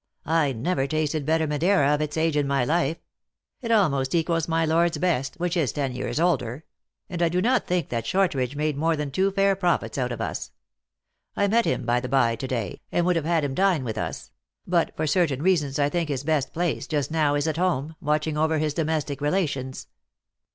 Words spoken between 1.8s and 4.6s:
of its age in my life it almost equals